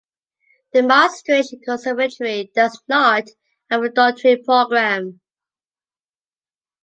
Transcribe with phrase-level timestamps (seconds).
[0.73, 3.25] The Maastricht Conservatory does not
[3.69, 5.21] have a doctorate program.